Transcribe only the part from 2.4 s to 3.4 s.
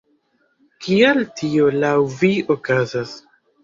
okazas?